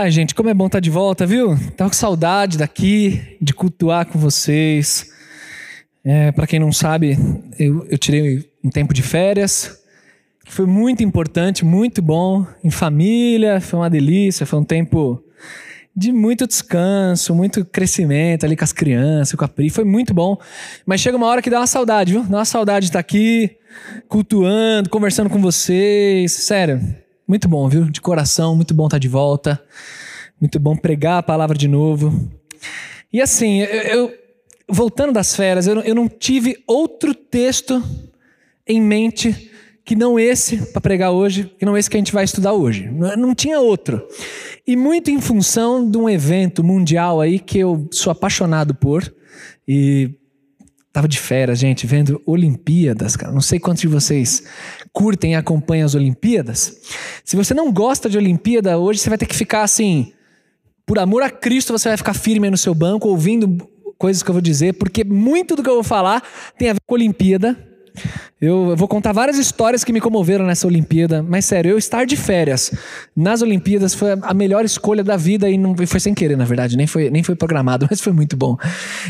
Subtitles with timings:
[0.00, 1.58] Ai, gente, como é bom estar de volta, viu?
[1.76, 5.10] Tava com saudade daqui, de cultuar com vocês.
[6.04, 7.18] É, para quem não sabe,
[7.58, 9.82] eu, eu tirei um tempo de férias.
[10.46, 15.20] Foi muito importante, muito bom, em família, foi uma delícia, foi um tempo
[15.96, 20.38] de muito descanso, muito crescimento ali com as crianças, com a Pri, foi muito bom.
[20.86, 22.22] Mas chega uma hora que dá uma saudade, viu?
[22.22, 23.56] Dá uma saudade de estar aqui,
[24.06, 26.80] cultuando, conversando com vocês, sério.
[27.28, 27.84] Muito bom, viu?
[27.84, 29.62] De coração, muito bom estar de volta.
[30.40, 32.26] Muito bom pregar a palavra de novo.
[33.12, 34.14] E assim, eu, eu
[34.66, 37.82] voltando das férias, eu, eu não tive outro texto
[38.66, 39.50] em mente
[39.84, 42.88] que não esse para pregar hoje, que não esse que a gente vai estudar hoje.
[42.90, 44.08] Não, não tinha outro.
[44.66, 49.12] E muito em função de um evento mundial aí que eu sou apaixonado por
[49.66, 50.18] e
[50.98, 53.32] Tava de férias, gente, vendo Olimpíadas, cara.
[53.32, 54.42] Não sei quantos de vocês
[54.98, 56.76] curtem e acompanham as Olimpíadas.
[57.24, 60.12] Se você não gosta de Olimpíada hoje, você vai ter que ficar assim.
[60.84, 63.64] Por amor a Cristo, você vai ficar firme no seu banco, ouvindo
[63.96, 66.20] coisas que eu vou dizer, porque muito do que eu vou falar
[66.58, 67.56] tem a ver com Olimpíada.
[68.40, 72.16] Eu vou contar várias histórias que me comoveram nessa Olimpíada, mas sério, eu estar de
[72.16, 72.72] férias
[73.16, 76.76] nas Olimpíadas foi a melhor escolha da vida e não foi sem querer, na verdade,
[76.76, 78.56] nem foi, nem foi programado, mas foi muito bom.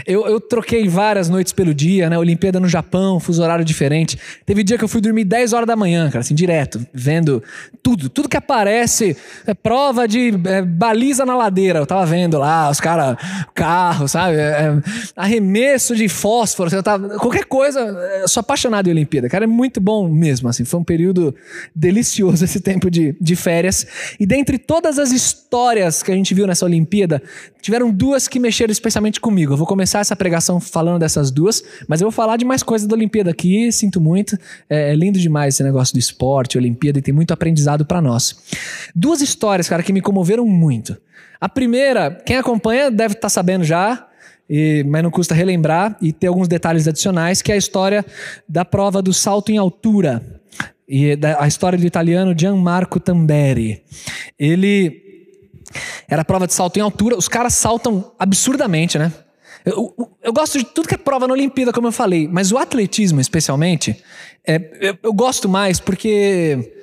[0.06, 2.18] Eu, eu troquei várias noites pelo dia, né?
[2.18, 4.18] Olimpíada no Japão, fuso horário diferente.
[4.46, 7.42] Teve dia que eu fui dormir 10 horas da manhã, cara, assim, direto, vendo
[7.82, 9.14] tudo, tudo que aparece,
[9.46, 13.18] é prova de é, baliza na ladeira, eu tava vendo lá, os caras,
[13.54, 14.38] carro, sabe?
[14.38, 14.82] É, é,
[15.14, 17.80] arremesso de fósforo, eu tava, qualquer coisa,
[18.22, 19.17] eu sou apaixonado em Olimpíada.
[19.18, 19.28] Olimpíada.
[19.28, 20.64] Cara, é muito bom mesmo, assim.
[20.64, 21.34] Foi um período
[21.74, 23.86] delicioso esse tempo de, de férias.
[24.18, 27.22] E dentre todas as histórias que a gente viu nessa Olimpíada,
[27.60, 29.52] tiveram duas que mexeram especialmente comigo.
[29.52, 32.86] Eu vou começar essa pregação falando dessas duas, mas eu vou falar de mais coisas
[32.86, 33.70] da Olimpíada aqui.
[33.72, 34.38] Sinto muito.
[34.68, 38.36] É, é lindo demais esse negócio do esporte, Olimpíada, e tem muito aprendizado para nós.
[38.94, 40.96] Duas histórias, cara, que me comoveram muito.
[41.40, 44.07] A primeira, quem acompanha deve estar tá sabendo já,
[44.48, 48.04] e, mas não custa relembrar e ter alguns detalhes adicionais, que é a história
[48.48, 50.22] da prova do salto em altura.
[50.88, 53.82] E a história do italiano Gianmarco Tamberi.
[54.38, 55.02] Ele
[56.08, 59.12] era prova de salto em altura, os caras saltam absurdamente, né?
[59.64, 62.52] Eu, eu, eu, gosto de tudo que é prova na Olimpíada, como eu falei, mas
[62.52, 64.02] o atletismo, especialmente,
[64.46, 66.77] é, eu, eu gosto mais porque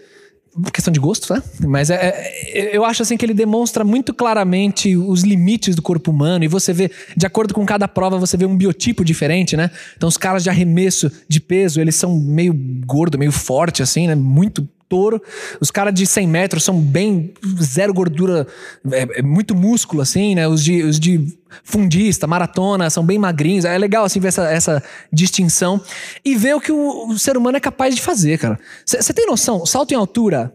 [0.72, 1.44] questão de gosto, né?
[1.62, 2.14] Mas é,
[2.54, 6.48] é, eu acho assim que ele demonstra muito claramente os limites do corpo humano e
[6.48, 9.70] você vê, de acordo com cada prova, você vê um biotipo diferente, né?
[9.98, 12.54] Então os caras de arremesso de peso, eles são meio
[12.86, 14.16] gordo, meio forte assim, né?
[14.16, 15.22] Muito touro.
[15.60, 18.48] Os caras de 100 metros são bem zero gordura,
[18.92, 20.48] é, é muito músculo assim, né?
[20.48, 23.66] Os de, os de fundista, maratona, são bem magrinhos.
[23.66, 25.82] É legal assim ver essa, essa distinção
[26.24, 28.60] e ver o que o, o ser humano é capaz de fazer, cara.
[28.86, 29.66] Você tem noção?
[29.66, 30.54] Salto em altura.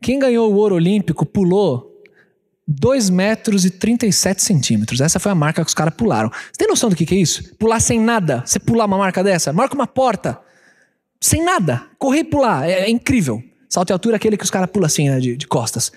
[0.00, 1.90] Quem ganhou o ouro olímpico pulou
[2.66, 5.00] 2 metros e 37 centímetros.
[5.00, 6.30] Essa foi a marca que os caras pularam.
[6.30, 7.54] Você tem noção do que, que é isso?
[7.56, 8.42] Pular sem nada.
[8.46, 9.52] Você pular uma marca dessa?
[9.52, 10.40] Marca uma porta.
[11.20, 11.82] Sem nada.
[11.98, 12.68] Correr e pular.
[12.68, 13.42] É, é incrível.
[13.70, 15.92] Salto em altura é aquele que os caras pulam assim, né, de, de, costas.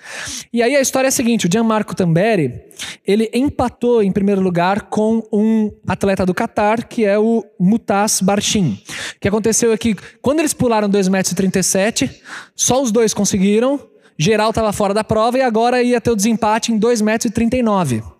[0.52, 2.62] E aí a história é a seguinte: o Gianmarco Tamberi,
[3.04, 8.80] ele empatou em primeiro lugar com um atleta do Catar, que é o Mutaz Barshin.
[9.16, 12.22] O que aconteceu é que, quando eles pularam 2,37 metros,
[12.54, 13.80] só os dois conseguiram,
[14.16, 18.14] geral estava fora da prova e agora ia ter o desempate em 2,39 metros.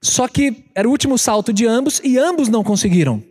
[0.00, 3.22] Só que era o último salto de ambos e ambos não conseguiram.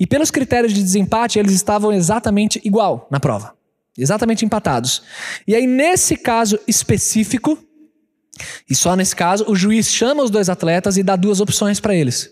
[0.00, 3.55] E pelos critérios de desempate, eles estavam exatamente igual na prova.
[3.98, 5.02] Exatamente empatados.
[5.46, 7.58] E aí, nesse caso específico,
[8.68, 11.94] e só nesse caso, o juiz chama os dois atletas e dá duas opções para
[11.94, 12.30] eles.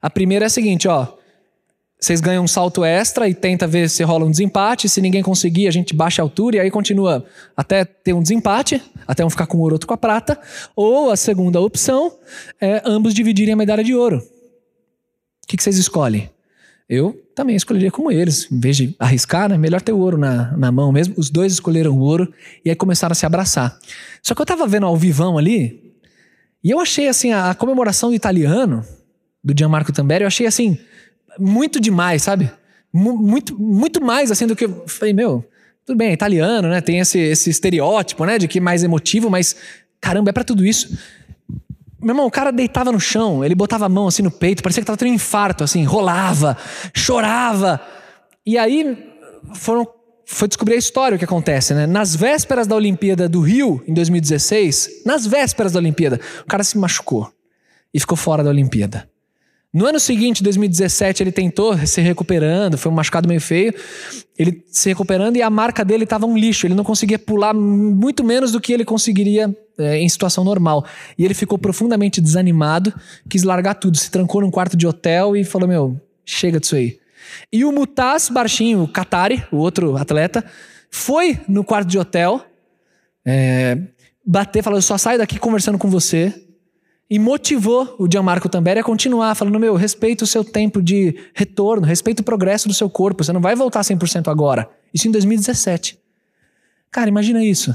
[0.00, 1.08] A primeira é a seguinte, ó.
[2.00, 4.88] Vocês ganham um salto extra e tenta ver se rola um desempate.
[4.88, 7.24] Se ninguém conseguir, a gente baixa a altura e aí continua
[7.56, 10.38] até ter um desempate, até um ficar com o ouro, outro com a prata.
[10.76, 12.12] Ou a segunda opção
[12.60, 14.18] é ambos dividirem a medalha de ouro.
[14.18, 16.33] O que, que vocês escolhem?
[16.88, 18.50] Eu também escolheria como eles.
[18.50, 19.56] Em vez de arriscar, né?
[19.56, 21.14] Melhor ter o ouro na, na mão mesmo.
[21.16, 22.32] Os dois escolheram o ouro
[22.64, 23.78] e aí começaram a se abraçar.
[24.22, 25.84] Só que eu tava vendo ao vivão ali
[26.64, 28.82] e eu achei assim, a, a comemoração do italiano,
[29.42, 30.78] do Gianmarco Tamberi, eu achei assim,
[31.38, 32.50] muito demais, sabe?
[32.92, 34.64] M muito, muito mais assim do que.
[34.64, 35.44] Eu falei, meu,
[35.84, 36.80] Tudo bem, é italiano, né?
[36.80, 38.38] Tem esse, esse estereótipo, né?
[38.38, 39.54] De que é mais emotivo, mas
[40.00, 40.96] caramba, é para tudo isso.
[42.04, 44.82] Meu irmão, o cara deitava no chão, ele botava a mão assim no peito, parecia
[44.82, 46.54] que tava tendo um infarto, assim, rolava,
[46.94, 47.80] chorava.
[48.44, 49.10] E aí
[49.54, 49.88] foram,
[50.26, 51.86] foi descobrir a história o que acontece, né?
[51.86, 56.76] Nas vésperas da Olimpíada do Rio, em 2016, nas vésperas da Olimpíada, o cara se
[56.76, 57.32] machucou
[57.92, 59.08] e ficou fora da Olimpíada.
[59.74, 63.74] No ano seguinte, 2017, ele tentou se recuperando, foi um machucado meio feio.
[64.38, 66.64] Ele se recuperando e a marca dele estava um lixo.
[66.64, 70.86] Ele não conseguia pular muito menos do que ele conseguiria é, em situação normal.
[71.18, 72.94] E ele ficou profundamente desanimado,
[73.28, 77.00] quis largar tudo, se trancou num quarto de hotel e falou: Meu, chega disso aí.
[77.52, 80.44] E o Mutaz Barchinho, o Qatari, o outro atleta,
[80.88, 82.46] foi no quarto de hotel
[83.26, 83.76] é,
[84.24, 86.43] bater, falou: Eu só saio daqui conversando com você
[87.14, 91.86] e motivou o Gianmarco Tamberi a continuar, falando: Meu, respeita o seu tempo de retorno,
[91.86, 94.68] respeita o progresso do seu corpo, você não vai voltar 100% agora.
[94.92, 95.96] Isso em 2017.
[96.90, 97.72] Cara, imagina isso.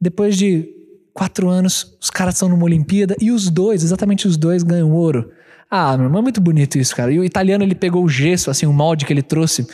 [0.00, 0.72] Depois de
[1.12, 5.28] quatro anos, os caras estão numa Olimpíada e os dois, exatamente os dois, ganham ouro.
[5.68, 7.10] Ah, meu irmão, é muito bonito isso, cara.
[7.10, 9.66] E o italiano, ele pegou o gesso, assim, o molde que ele trouxe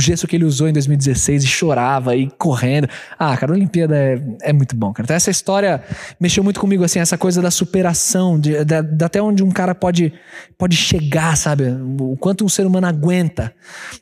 [0.00, 2.88] gesso que ele usou em 2016 e chorava e correndo.
[3.18, 5.04] Ah, cara, a Olimpíada é, é muito bom, cara.
[5.04, 5.82] Então essa história
[6.18, 9.74] mexeu muito comigo, assim, essa coisa da superação, de, de, de, até onde um cara
[9.74, 10.12] pode,
[10.58, 11.64] pode chegar, sabe?
[12.00, 13.54] O quanto um ser humano aguenta.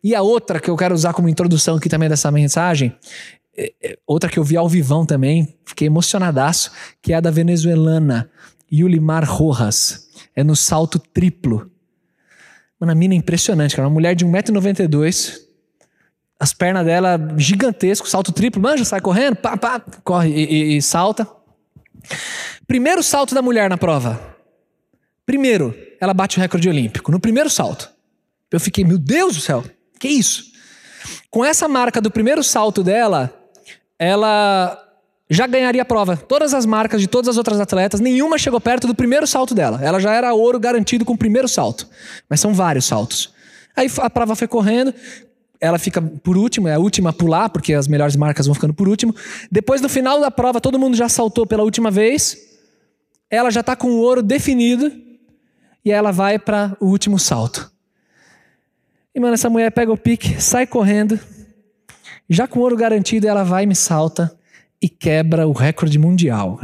[0.02, 2.96] E a outra que eu quero usar como introdução aqui também dessa mensagem,
[3.56, 6.72] é, é, outra que eu vi ao vivão também, fiquei emocionadaço,
[7.02, 8.30] que é a da venezuelana
[8.72, 10.08] Yulimar Rojas.
[10.34, 11.70] É no salto triplo.
[12.80, 13.86] Mano, a mina é impressionante, cara.
[13.86, 15.51] Uma mulher de 1,92m
[16.42, 20.82] as pernas dela gigantesco, salto triplo, manja, sai correndo, pá, pá, corre e, e, e
[20.82, 21.24] salta.
[22.66, 24.20] Primeiro salto da mulher na prova.
[25.24, 27.12] Primeiro, ela bate o recorde olímpico.
[27.12, 27.88] No primeiro salto.
[28.50, 29.62] Eu fiquei, meu Deus do céu,
[30.00, 30.46] que isso?
[31.30, 33.32] Com essa marca do primeiro salto dela,
[33.96, 34.76] ela
[35.30, 36.16] já ganharia a prova.
[36.16, 39.78] Todas as marcas de todas as outras atletas, nenhuma chegou perto do primeiro salto dela.
[39.80, 41.88] Ela já era ouro garantido com o primeiro salto.
[42.28, 43.32] Mas são vários saltos.
[43.76, 44.92] Aí a prova foi correndo,
[45.62, 48.74] ela fica por último, é a última a pular, porque as melhores marcas vão ficando
[48.74, 49.14] por último.
[49.48, 52.36] Depois, no final da prova, todo mundo já saltou pela última vez.
[53.30, 54.90] Ela já está com o ouro definido.
[55.84, 57.70] E ela vai para o último salto.
[59.14, 61.18] E, mano, essa mulher pega o pique, sai correndo.
[62.28, 64.36] Já com ouro garantido, ela vai e me salta
[64.80, 66.58] e quebra o recorde mundial.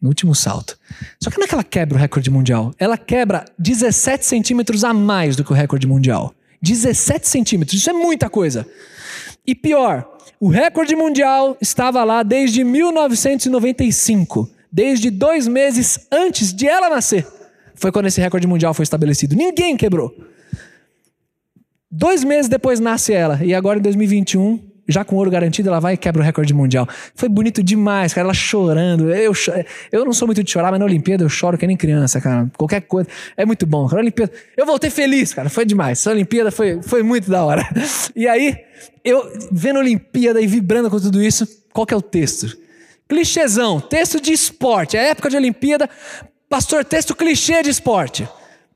[0.00, 0.78] No último salto.
[1.22, 2.72] Só que não é que ela quebra o recorde mundial.
[2.78, 6.32] Ela quebra 17 centímetros a mais do que o recorde mundial.
[6.60, 8.66] 17 centímetros, isso é muita coisa.
[9.46, 10.08] E pior,
[10.40, 17.26] o recorde mundial estava lá desde 1995, desde dois meses antes de ela nascer.
[17.74, 19.36] Foi quando esse recorde mundial foi estabelecido.
[19.36, 20.14] Ninguém quebrou.
[21.90, 25.94] Dois meses depois nasce ela, e agora em 2021 já com ouro garantido, ela vai
[25.94, 26.88] e quebra o recorde mundial.
[27.14, 29.10] Foi bonito demais, cara, ela chorando.
[29.12, 29.32] Eu,
[29.92, 32.50] eu não sou muito de chorar, mas na Olimpíada eu choro que nem criança, cara.
[32.56, 33.08] Qualquer coisa.
[33.36, 34.00] É muito bom, cara.
[34.00, 34.32] Olimpíada.
[34.56, 35.50] Eu voltei feliz, cara.
[35.50, 35.98] Foi demais.
[35.98, 37.68] Essa Olimpíada foi, foi muito da hora.
[38.16, 38.56] E aí,
[39.04, 42.56] eu vendo a Olimpíada e vibrando com tudo isso, qual que é o texto?
[43.08, 44.96] Clichêzão, texto de esporte.
[44.96, 45.88] É época de Olimpíada.
[46.48, 48.28] Pastor, texto clichê de esporte.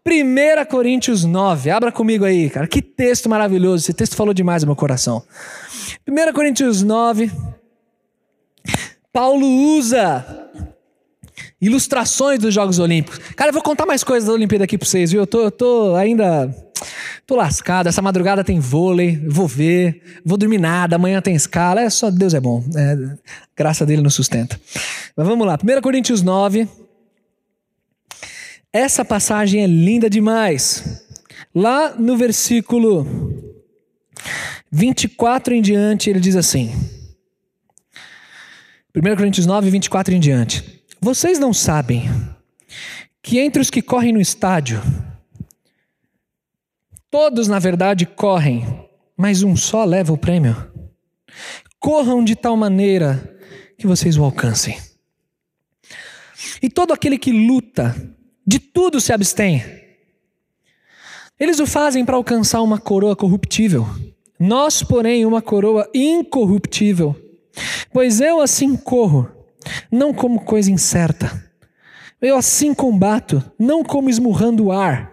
[0.06, 2.66] 1 Coríntios 9, abra comigo aí, cara.
[2.66, 3.84] Que texto maravilhoso.
[3.84, 5.22] Esse texto falou demais no meu coração.
[6.08, 7.30] 1 Coríntios 9,
[9.12, 10.24] Paulo usa
[11.60, 13.18] ilustrações dos Jogos Olímpicos.
[13.36, 15.20] Cara, eu vou contar mais coisas da Olimpíada aqui pra vocês, viu?
[15.20, 16.52] Eu tô, eu tô ainda.
[17.24, 17.88] Tô lascado.
[17.88, 21.80] Essa madrugada tem vôlei, vou ver, vou dormir nada, amanhã tem escala.
[21.80, 22.64] É só Deus é bom.
[22.74, 23.16] É,
[23.56, 24.60] graça dele nos sustenta.
[25.16, 25.56] Mas vamos lá.
[25.56, 26.66] 1 Coríntios 9.
[28.72, 31.04] Essa passagem é linda demais.
[31.54, 33.06] Lá no versículo
[34.70, 36.72] 24 em diante, ele diz assim.
[38.96, 40.82] 1 Coríntios 9, 24 em diante.
[41.00, 42.08] Vocês não sabem
[43.22, 44.80] que entre os que correm no estádio,
[47.10, 50.56] todos na verdade correm, mas um só leva o prêmio.
[51.78, 53.38] Corram de tal maneira
[53.76, 54.78] que vocês o alcancem.
[56.62, 57.94] E todo aquele que luta,
[58.46, 59.64] de tudo se abstém.
[61.38, 63.86] Eles o fazem para alcançar uma coroa corruptível
[64.42, 67.14] nós, porém, uma coroa incorruptível.
[67.92, 69.30] Pois eu assim corro,
[69.88, 71.30] não como coisa incerta.
[72.20, 75.10] Eu assim combato, não como esmurrando o ar.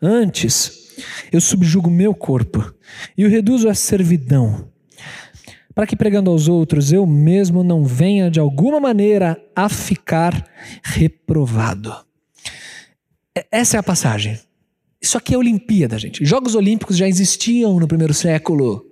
[0.00, 0.94] Antes,
[1.32, 2.74] eu subjugo meu corpo
[3.16, 4.68] e o reduzo à servidão,
[5.74, 10.46] para que pregando aos outros eu mesmo não venha de alguma maneira a ficar
[10.82, 11.96] reprovado.
[13.50, 14.38] Essa é a passagem.
[15.00, 16.24] Isso aqui é Olimpíada, gente.
[16.24, 18.86] Jogos Olímpicos já existiam no primeiro século.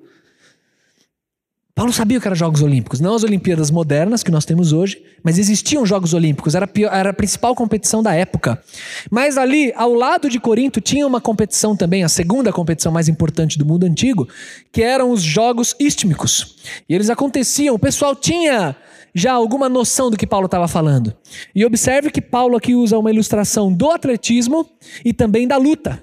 [1.82, 5.36] Paulo sabia que eram Jogos Olímpicos, não as Olimpíadas modernas que nós temos hoje, mas
[5.36, 8.62] existiam Jogos Olímpicos, era era a principal competição da época.
[9.10, 13.58] Mas ali, ao lado de Corinto, tinha uma competição também, a segunda competição mais importante
[13.58, 14.28] do mundo antigo,
[14.70, 16.54] que eram os Jogos Istmicos.
[16.88, 18.76] E eles aconteciam, o pessoal tinha
[19.12, 21.12] já alguma noção do que Paulo estava falando.
[21.52, 24.70] E observe que Paulo aqui usa uma ilustração do atletismo
[25.04, 26.00] e também da luta.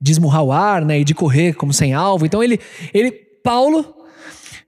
[0.00, 2.26] De esmurrar o ar, né, e de correr como sem alvo.
[2.26, 2.58] Então ele,
[2.92, 3.12] ele
[3.44, 3.99] Paulo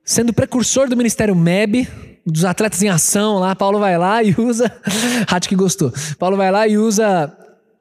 [0.05, 1.89] sendo precursor do ministério MEB,
[2.25, 4.73] dos atletas em ação lá, Paulo vai lá e usa.
[5.29, 5.93] Rato que gostou.
[6.19, 7.37] Paulo vai lá e usa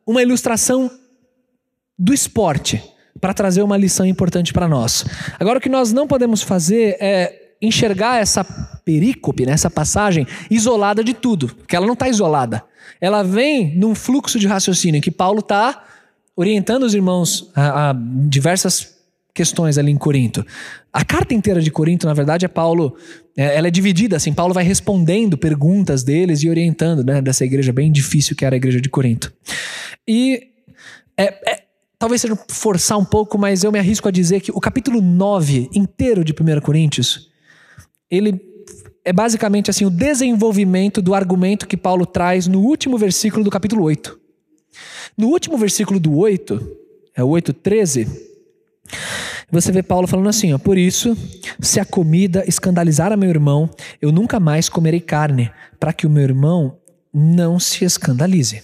[0.06, 0.90] uma ilustração
[1.98, 2.84] do esporte
[3.20, 5.06] para trazer uma lição importante para nós.
[5.40, 8.44] Agora, o que nós não podemos fazer é enxergar essa
[8.84, 12.64] perícope, né, essa passagem, isolada de tudo, porque ela não está isolada.
[13.00, 15.84] Ela vem num fluxo de raciocínio que Paulo está
[16.36, 17.96] orientando os irmãos a, a
[18.28, 19.01] diversas
[19.34, 20.46] questões ali em Corinto.
[20.92, 22.96] A carta inteira de Corinto, na verdade, é Paulo.
[23.38, 24.34] É, ela é dividida assim.
[24.34, 28.58] Paulo vai respondendo perguntas deles e orientando, né, dessa igreja bem difícil que era a
[28.58, 29.34] igreja de Corinto.
[30.08, 30.52] E
[31.18, 31.64] é, é,
[31.98, 35.70] talvez seja forçar um pouco, mas eu me arrisco a dizer que o capítulo 9
[35.74, 37.30] inteiro de 1 Coríntios,
[38.10, 38.42] ele
[39.04, 43.84] é basicamente assim o desenvolvimento do argumento que Paulo traz no último versículo do capítulo
[43.84, 44.20] 8.
[45.18, 46.78] No último versículo do 8,
[47.16, 48.08] é o 8:13,
[49.52, 51.18] você vê Paulo falando assim, ó, por isso,
[51.60, 53.70] se a comida escandalizar a meu irmão,
[54.02, 56.78] eu nunca mais comerei carne, para que o meu irmão
[57.14, 58.64] não se escandalize.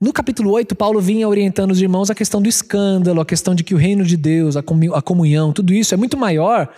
[0.00, 3.64] No capítulo 8, Paulo vinha orientando os irmãos a questão do escândalo, a questão de
[3.64, 4.62] que o reino de Deus, a
[5.02, 6.68] comunhão, tudo isso é muito maior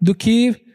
[0.00, 0.65] do que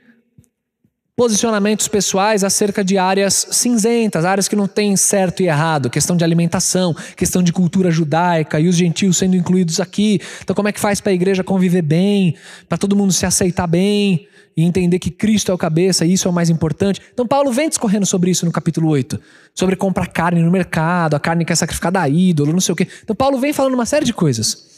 [1.15, 6.24] posicionamentos pessoais acerca de áreas cinzentas, áreas que não têm certo e errado, questão de
[6.24, 10.20] alimentação, questão de cultura judaica e os gentios sendo incluídos aqui.
[10.41, 12.36] Então, como é que faz para a igreja conviver bem,
[12.68, 16.27] para todo mundo se aceitar bem e entender que Cristo é o cabeça e isso
[16.27, 17.01] é o mais importante?
[17.13, 19.20] Então, Paulo vem discorrendo sobre isso no capítulo 8,
[19.53, 22.75] sobre comprar carne no mercado, a carne que é sacrificada a ídolo, não sei o
[22.75, 22.88] quê.
[23.03, 24.72] Então, Paulo vem falando uma série de coisas.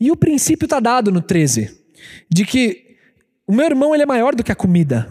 [0.00, 1.70] E o princípio está dado no 13,
[2.30, 2.84] de que
[3.46, 5.08] o meu irmão ele é maior do que a comida.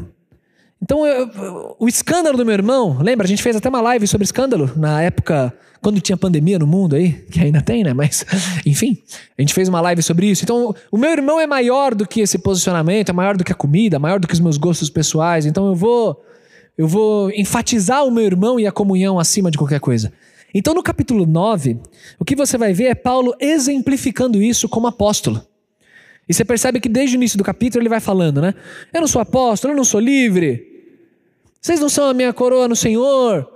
[0.85, 3.25] Então, eu, o escândalo do meu irmão, lembra?
[3.25, 5.51] A gente fez até uma live sobre escândalo na época
[5.81, 7.91] quando tinha pandemia no mundo aí, que ainda tem, né?
[7.91, 8.23] Mas,
[8.63, 8.95] enfim,
[9.35, 10.43] a gente fez uma live sobre isso.
[10.43, 13.55] Então, o meu irmão é maior do que esse posicionamento, é maior do que a
[13.55, 15.47] comida, maior do que os meus gostos pessoais.
[15.47, 16.23] Então, eu vou,
[16.77, 20.13] eu vou enfatizar o meu irmão e a comunhão acima de qualquer coisa.
[20.53, 21.79] Então, no capítulo 9,
[22.19, 25.43] o que você vai ver é Paulo exemplificando isso como apóstolo.
[26.29, 28.53] E você percebe que desde o início do capítulo ele vai falando, né?
[28.93, 30.74] Eu não sou apóstolo, eu não sou livre,
[31.65, 33.49] vocês não são a minha coroa no Senhor?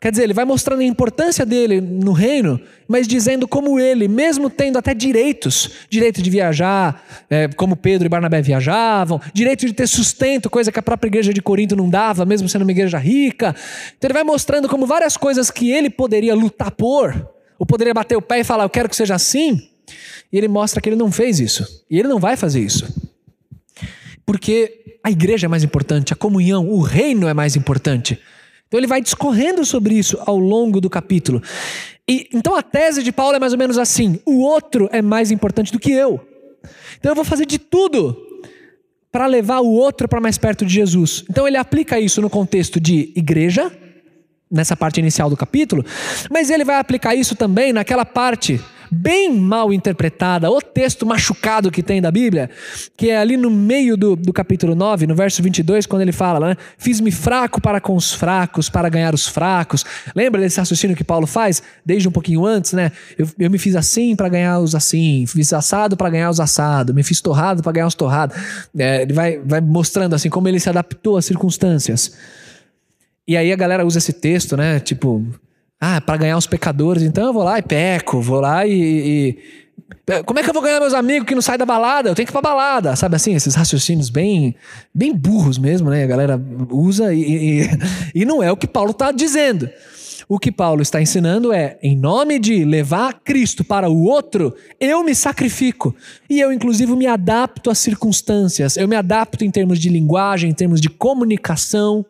[0.00, 4.50] Quer dizer, ele vai mostrando a importância dele no reino, mas dizendo como ele, mesmo
[4.50, 9.86] tendo até direitos, direito de viajar, é, como Pedro e Barnabé viajavam, direito de ter
[9.86, 13.54] sustento, coisa que a própria igreja de Corinto não dava, mesmo sendo uma igreja rica.
[13.96, 18.16] Então ele vai mostrando como várias coisas que ele poderia lutar por, ou poderia bater
[18.16, 19.68] o pé e falar, eu quero que seja assim,
[20.32, 22.92] e ele mostra que ele não fez isso, e ele não vai fazer isso.
[24.26, 28.18] Porque a igreja é mais importante, a comunhão, o reino é mais importante.
[28.68, 31.42] Então ele vai discorrendo sobre isso ao longo do capítulo.
[32.08, 35.30] E então a tese de Paulo é mais ou menos assim: o outro é mais
[35.30, 36.20] importante do que eu.
[36.98, 38.16] Então eu vou fazer de tudo
[39.10, 41.24] para levar o outro para mais perto de Jesus.
[41.28, 43.70] Então ele aplica isso no contexto de igreja,
[44.50, 45.84] nessa parte inicial do capítulo,
[46.30, 48.60] mas ele vai aplicar isso também naquela parte
[48.92, 52.50] bem mal interpretada, o texto machucado que tem da Bíblia,
[52.94, 56.48] que é ali no meio do, do capítulo 9, no verso 22, quando ele fala,
[56.48, 56.56] né?
[56.76, 59.84] Fiz-me fraco para com os fracos, para ganhar os fracos.
[60.14, 62.92] Lembra desse raciocínio que Paulo faz desde um pouquinho antes, né?
[63.16, 66.94] Eu, eu me fiz assim para ganhar os assim, fiz assado para ganhar os assados,
[66.94, 68.36] me fiz torrado para ganhar os torrados.
[68.76, 72.12] É, ele vai, vai mostrando assim como ele se adaptou às circunstâncias.
[73.26, 74.80] E aí a galera usa esse texto, né?
[74.80, 75.24] Tipo,
[75.84, 79.36] ah, para ganhar os pecadores, então eu vou lá e peco, vou lá e,
[80.06, 82.08] e, Como é que eu vou ganhar meus amigos que não saem da balada?
[82.08, 83.34] Eu tenho que ir pra balada, sabe assim?
[83.34, 84.54] Esses raciocínios bem,
[84.94, 86.04] bem burros mesmo, né?
[86.04, 87.70] A galera usa e, e,
[88.14, 89.68] e não é o que Paulo está dizendo.
[90.28, 95.02] O que Paulo está ensinando é: em nome de levar Cristo para o outro, eu
[95.02, 95.96] me sacrifico.
[96.30, 98.76] E eu, inclusive, me adapto às circunstâncias.
[98.76, 102.06] Eu me adapto em termos de linguagem, em termos de comunicação.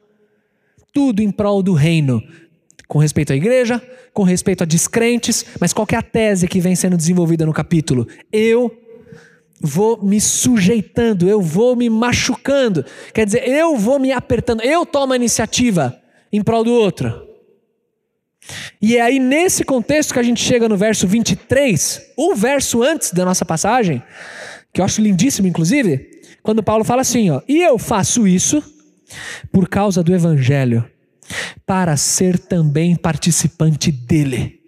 [0.93, 2.23] Tudo em prol do reino
[2.93, 3.81] com respeito à igreja,
[4.13, 8.07] com respeito a descrentes, mas qual é a tese que vem sendo desenvolvida no capítulo?
[8.31, 8.71] Eu
[9.59, 12.85] vou me sujeitando, eu vou me machucando,
[13.15, 15.99] quer dizer, eu vou me apertando, eu tomo a iniciativa
[16.31, 17.27] em prol do outro.
[18.79, 23.11] E é aí nesse contexto que a gente chega no verso 23, o verso antes
[23.11, 24.03] da nossa passagem,
[24.71, 26.11] que eu acho lindíssimo, inclusive,
[26.43, 28.63] quando Paulo fala assim, ó, e eu faço isso
[29.51, 30.85] por causa do evangelho,
[31.67, 34.61] para ser também participante dele.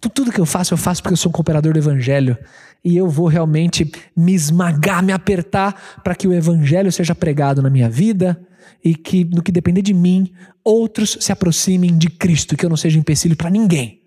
[0.00, 2.36] Tudo que eu faço, eu faço porque eu sou um cooperador do evangelho.
[2.82, 7.68] E eu vou realmente me esmagar, me apertar para que o evangelho seja pregado na
[7.68, 8.40] minha vida
[8.82, 10.32] e que, no que depender de mim,
[10.64, 14.00] outros se aproximem de Cristo, que eu não seja empecilho para ninguém.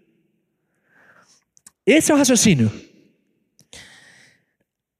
[1.85, 2.71] Esse é o raciocínio.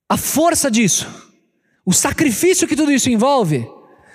[0.08, 1.08] A força disso,
[1.84, 3.68] o sacrifício que tudo isso envolve,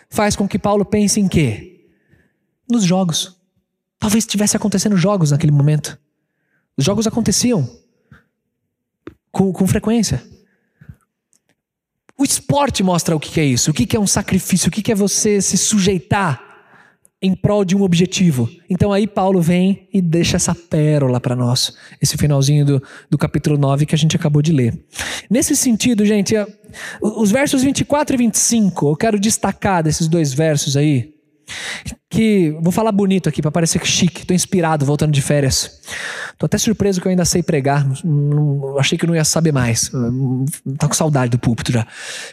[0.08, 1.77] faz com que Paulo pense em quê?
[2.68, 3.36] Nos jogos.
[3.98, 5.98] Talvez estivesse acontecendo jogos naquele momento.
[6.76, 7.68] Os jogos aconteciam
[9.32, 10.22] com, com frequência.
[12.16, 14.94] O esporte mostra o que é isso, o que é um sacrifício, o que é
[14.94, 16.48] você se sujeitar
[17.20, 18.48] em prol de um objetivo.
[18.70, 23.58] Então aí Paulo vem e deixa essa pérola para nós, esse finalzinho do, do capítulo
[23.58, 24.78] 9 que a gente acabou de ler.
[25.28, 26.34] Nesse sentido, gente,
[27.00, 31.14] os versos 24 e 25, eu quero destacar desses dois versos aí,
[32.10, 35.80] que vou falar bonito aqui para parecer chique, tô inspirado voltando de férias.
[36.38, 39.90] Tô até surpreso que eu ainda sei pregar, não, achei que não ia saber mais.
[40.78, 41.86] Tá com saudade do púlpito já.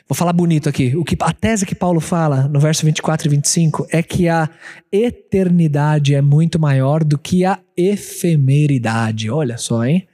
[0.08, 0.96] Vou falar bonito aqui.
[0.96, 4.50] O que a tese que Paulo fala no verso 24 e 25 é que a
[4.92, 9.30] eternidade é muito maior do que a efemeridade.
[9.30, 10.08] Olha só, hein?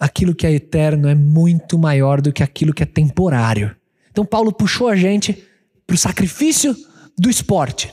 [0.00, 3.76] Aquilo que é eterno é muito maior do que aquilo que é temporário.
[4.10, 5.44] Então Paulo puxou a gente
[5.86, 6.74] para o sacrifício
[7.18, 7.92] do esporte.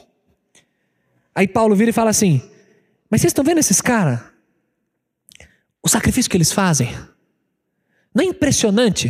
[1.40, 2.42] Aí Paulo vira e fala assim:
[3.10, 4.20] Mas vocês estão vendo esses caras?
[5.82, 6.94] O sacrifício que eles fazem.
[8.14, 9.10] Não é impressionante?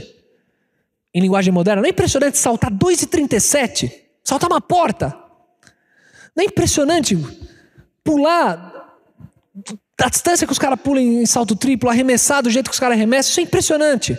[1.11, 3.91] Em linguagem moderna, não é impressionante saltar 2,37?
[4.23, 5.07] Saltar uma porta.
[6.35, 7.17] Não é impressionante
[8.03, 8.95] pular
[9.97, 12.95] da distância que os caras pulam em salto triplo, arremessar do jeito que os caras
[12.95, 14.15] arremessam, isso é impressionante.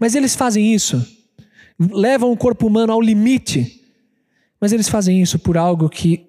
[0.00, 1.00] Mas eles fazem isso,
[1.78, 3.88] levam o corpo humano ao limite,
[4.60, 6.26] mas eles fazem isso por algo que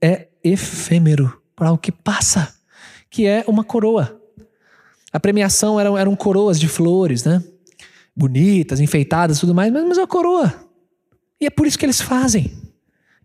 [0.00, 2.54] é efêmero, por algo que passa,
[3.10, 4.20] que é uma coroa.
[5.12, 7.42] A premiação eram, eram coroas de flores, né?
[8.14, 10.52] Bonitas, enfeitadas tudo mais, mas, mas é uma coroa.
[11.40, 12.52] E é por isso que eles fazem.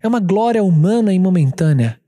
[0.01, 1.99] É uma glória humana e momentânea.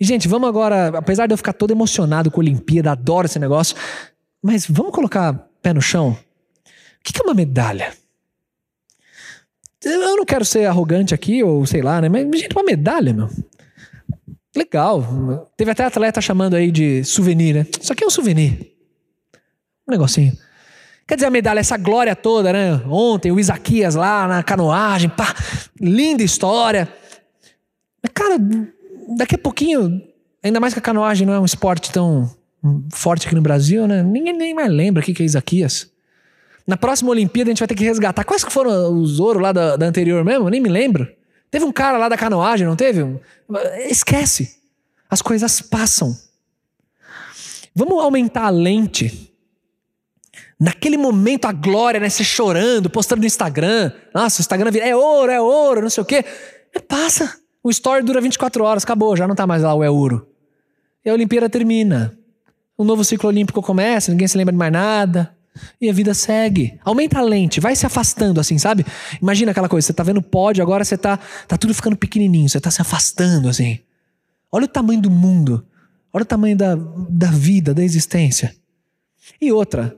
[0.00, 3.38] E, gente, vamos agora, apesar de eu ficar todo emocionado com a Olimpíada, adoro esse
[3.38, 3.76] negócio,
[4.42, 6.10] mas vamos colocar pé no chão?
[6.10, 7.92] O que é uma medalha?
[9.84, 12.08] Eu não quero ser arrogante aqui, ou sei lá, né?
[12.08, 13.28] Mas, gente, uma medalha, meu.
[14.54, 15.50] Legal.
[15.56, 17.66] Teve até atleta chamando aí de souvenir, né?
[17.80, 18.72] Isso aqui é um souvenir.
[19.88, 20.36] Um negocinho.
[21.06, 22.80] Quer dizer, a medalha, essa glória toda, né?
[22.86, 25.34] Ontem, o Isaquias lá na canoagem, pá,
[25.80, 26.88] linda história.
[28.14, 28.36] Cara,
[29.16, 30.02] daqui a pouquinho,
[30.42, 32.30] ainda mais que a canoagem não é um esporte tão
[32.92, 34.02] forte aqui no Brasil, né?
[34.02, 35.90] Ninguém nem mais lembra o que é Isaquias.
[36.66, 38.24] Na próxima Olimpíada a gente vai ter que resgatar.
[38.24, 40.48] Quais que foram os ouro lá da, da anterior mesmo?
[40.48, 41.08] Nem me lembro.
[41.52, 43.04] Teve um cara lá da canoagem, não teve?
[43.90, 44.56] Esquece.
[45.08, 46.16] As coisas passam.
[47.76, 49.30] Vamos aumentar a lente.
[50.58, 52.08] Naquele momento, a glória, né?
[52.08, 53.92] Você chorando, postando no Instagram.
[54.14, 56.24] Nossa, o Instagram vira, é ouro, é ouro, não sei o quê.
[56.74, 57.36] E passa.
[57.62, 60.26] O story dura 24 horas, acabou, já não tá mais lá o é ouro.
[61.04, 62.16] E a Olimpíada termina.
[62.78, 65.36] Um novo ciclo olímpico começa, ninguém se lembra de mais nada.
[65.80, 66.78] E a vida segue.
[66.84, 68.84] Aumenta a lente, vai se afastando assim, sabe?
[69.20, 72.60] Imagina aquela coisa, você tá vendo pódio, agora você tá, tá tudo ficando pequenininho, você
[72.60, 73.78] tá se afastando assim.
[74.50, 75.64] Olha o tamanho do mundo.
[76.12, 76.74] Olha o tamanho da,
[77.08, 78.54] da vida, da existência.
[79.40, 79.96] E outra,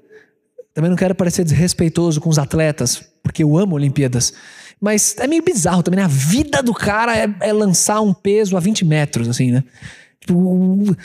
[0.73, 4.33] também não quero parecer desrespeitoso com os atletas, porque eu amo Olimpíadas.
[4.81, 6.05] Mas é meio bizarro também, né?
[6.05, 9.65] A vida do cara é, é lançar um peso a 20 metros, assim, né?
[10.25, 10.97] Tipo,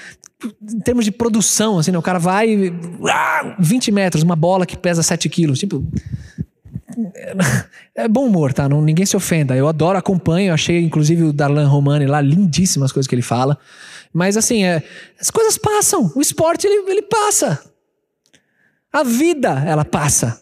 [0.64, 1.98] em termos de produção, assim, né?
[1.98, 2.74] O cara vai.
[3.10, 5.60] Ah, 20 metros, uma bola que pesa 7 quilos.
[5.60, 5.86] Tipo.
[7.96, 8.68] É bom humor, tá?
[8.68, 9.56] Não, ninguém se ofenda.
[9.56, 10.54] Eu adoro, acompanho.
[10.54, 13.58] Achei, inclusive, o Darlan Romani lá, lindíssimas coisas que ele fala.
[14.14, 14.84] Mas, assim, é,
[15.20, 16.12] as coisas passam.
[16.16, 17.62] O esporte, ele, ele passa.
[18.92, 20.42] A vida, ela passa.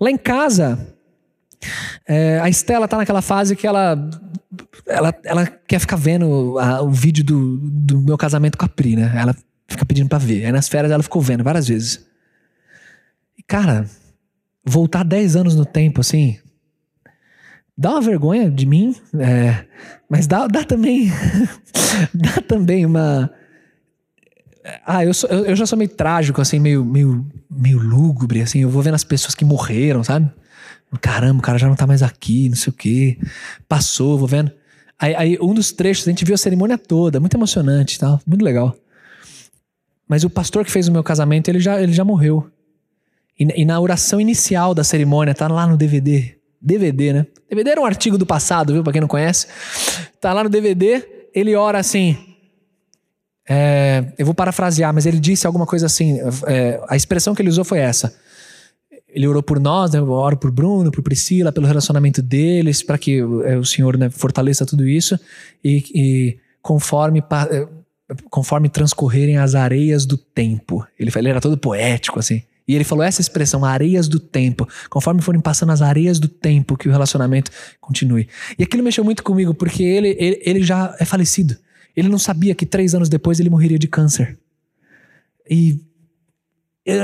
[0.00, 0.93] Lá em casa,
[2.06, 3.96] é, a Estela tá naquela fase que ela
[4.86, 8.96] ela, ela quer ficar vendo a, o vídeo do, do meu casamento com a Pri,
[8.96, 9.12] né?
[9.16, 9.34] Ela
[9.68, 10.44] fica pedindo pra ver.
[10.44, 12.04] Aí nas férias ela ficou vendo várias vezes.
[13.38, 13.86] E, cara,
[14.64, 16.38] voltar 10 anos no tempo, assim,
[17.76, 19.64] dá uma vergonha de mim, é,
[20.08, 21.10] mas dá, dá também.
[22.12, 23.30] dá também uma.
[24.86, 28.60] Ah, eu, sou, eu, eu, já sou meio trágico, assim, meio, meio, meio lúgubre, assim.
[28.60, 30.30] Eu vou vendo as pessoas que morreram, sabe?
[31.00, 33.18] Caramba, o cara já não tá mais aqui, não sei o quê.
[33.68, 34.52] Passou, vou vendo.
[34.98, 38.44] Aí, aí, um dos trechos, a gente viu a cerimônia toda, muito emocionante tal, muito
[38.44, 38.76] legal.
[40.08, 42.48] Mas o pastor que fez o meu casamento, ele já, ele já morreu.
[43.38, 46.36] E, e na oração inicial da cerimônia, tá lá no DVD.
[46.60, 47.26] DVD, né?
[47.48, 48.82] DVD era um artigo do passado, viu?
[48.82, 49.46] Pra quem não conhece.
[50.20, 52.16] Tá lá no DVD, ele ora assim.
[53.46, 56.18] É, eu vou parafrasear, mas ele disse alguma coisa assim.
[56.46, 58.14] É, a expressão que ele usou foi essa.
[59.14, 60.00] Ele orou por nós, né?
[60.00, 64.10] eu oro por Bruno, por Priscila, pelo relacionamento deles, para que é, o Senhor né,
[64.10, 65.18] fortaleça tudo isso
[65.64, 67.68] e, e conforme é,
[68.28, 70.84] conforme transcorrerem as areias do tempo.
[70.98, 72.42] Ele, ele era todo poético assim.
[72.66, 74.66] E ele falou essa expressão, areias do tempo.
[74.88, 77.50] Conforme forem passando as areias do tempo, que o relacionamento
[77.80, 78.26] continue.
[78.58, 81.56] E aquilo mexeu muito comigo, porque ele, ele, ele já é falecido.
[81.94, 84.38] Ele não sabia que três anos depois ele morreria de câncer.
[85.48, 85.78] E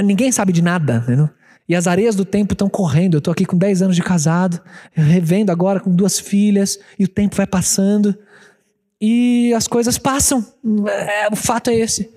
[0.02, 1.30] ninguém sabe de nada, né?
[1.70, 3.14] E as areias do tempo estão correndo.
[3.14, 4.60] Eu estou aqui com 10 anos de casado,
[4.92, 8.12] revendo agora com duas filhas, e o tempo vai passando.
[9.00, 10.44] E as coisas passam.
[10.88, 12.10] É, o fato é esse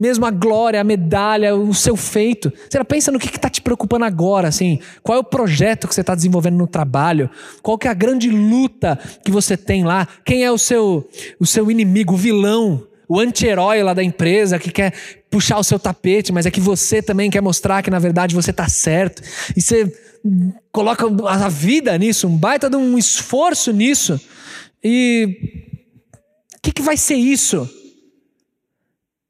[0.00, 2.52] mesmo a glória, a medalha, o seu feito.
[2.68, 4.80] Você pensa no que está te preocupando agora, assim?
[5.02, 7.30] Qual é o projeto que você está desenvolvendo no trabalho?
[7.62, 10.06] Qual que é a grande luta que você tem lá?
[10.24, 11.08] Quem é o seu,
[11.38, 14.92] o seu inimigo, o vilão, o anti-herói lá da empresa que quer
[15.30, 18.50] puxar o seu tapete, mas é que você também quer mostrar que na verdade você
[18.50, 19.22] está certo.
[19.56, 19.92] E você
[20.72, 24.20] coloca a vida nisso, um baita de um esforço nisso.
[24.82, 25.38] E
[26.56, 27.68] o que, que vai ser isso?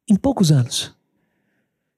[0.08, 0.86] em poucos anos.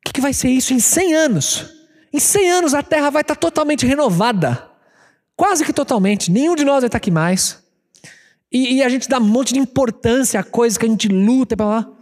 [0.01, 1.67] O que, que vai ser isso em 100 anos?
[2.13, 4.71] Em 100 anos a Terra vai estar totalmente renovada.
[5.35, 6.31] Quase que totalmente.
[6.31, 7.63] Nenhum de nós vai estar aqui mais.
[8.51, 11.57] E, e a gente dá um monte de importância a coisas que a gente luta
[11.57, 11.93] para lá.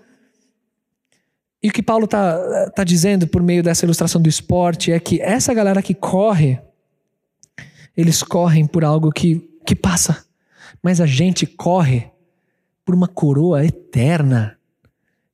[1.63, 5.21] E o que Paulo está tá dizendo por meio dessa ilustração do esporte é que
[5.21, 6.61] essa galera que corre,
[7.97, 10.27] eles correm por algo que, que passa.
[10.83, 12.11] Mas a gente corre
[12.85, 14.59] por uma coroa eterna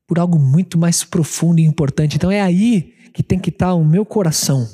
[0.07, 2.17] por algo muito mais profundo e importante.
[2.17, 4.69] Então é aí que tem que estar o meu coração.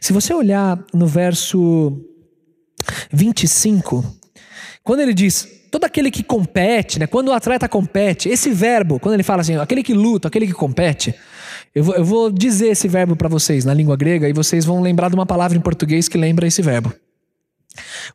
[0.00, 1.98] Se você olhar no verso
[3.10, 4.04] 25,
[4.84, 7.06] quando ele diz todo aquele que compete, né?
[7.06, 10.54] Quando o atleta compete, esse verbo, quando ele fala assim, aquele que luta, aquele que
[10.54, 11.14] compete,
[11.74, 14.80] eu vou, eu vou dizer esse verbo para vocês na língua grega e vocês vão
[14.80, 16.94] lembrar de uma palavra em português que lembra esse verbo.